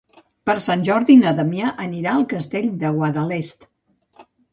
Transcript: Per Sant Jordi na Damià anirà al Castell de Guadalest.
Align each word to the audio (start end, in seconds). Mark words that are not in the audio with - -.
Per 0.49 0.53
Sant 0.67 0.85
Jordi 0.85 1.17
na 1.23 1.33
Damià 1.39 1.73
anirà 1.83 2.13
al 2.21 2.25
Castell 2.31 2.71
de 2.85 2.91
Guadalest. 2.97 3.69